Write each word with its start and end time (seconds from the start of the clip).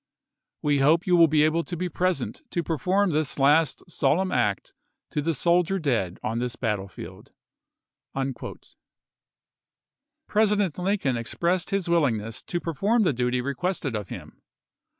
We 0.63 0.79
hope 0.79 1.01
to 1.03 1.11
Slfoin. 1.11 1.13
y<5^ 1.15 1.21
"^ill 1.21 1.29
be 1.29 1.43
able 1.43 1.63
to 1.63 1.77
be 1.77 1.87
present 1.87 2.41
to 2.49 2.63
perform 2.63 3.11
this 3.11 3.37
last 3.37 3.83
Nov^2a863: 3.87 4.17
goienjji 4.29 4.33
act 4.35 4.73
to 5.11 5.21
the 5.21 5.33
soldier 5.35 5.77
dead 5.77 6.19
on 6.23 6.39
this 6.39 6.55
battlefield." 6.55 7.31
President 10.25 10.79
Lincoln 10.79 11.17
expressed 11.17 11.69
his 11.69 11.87
willingness 11.87 12.41
to 12.41 12.59
perform 12.59 13.03
the 13.03 13.13
duty 13.13 13.41
requested 13.41 13.95
of 13.95 14.09
him. 14.09 14.41